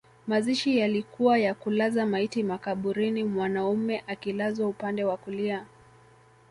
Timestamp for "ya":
1.39-1.53